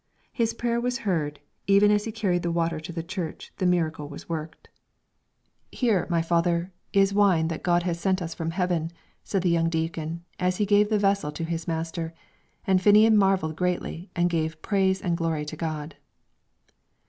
[0.33, 4.09] His prayer was heard; even as he carried the water to the church the miracle
[4.09, 4.67] was worked.
[5.71, 8.89] "Here, my Father, is wine that God has sent us from heaven,"
[9.23, 12.15] said the young deacon, as he gave the vessel to his master,
[12.65, 15.95] and Finnian marvelled greatly and gave praise and glory to God.